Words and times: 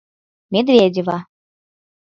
Медведева. 0.53 1.17